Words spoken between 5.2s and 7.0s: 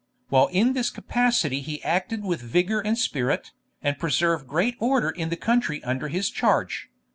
the country under his charge.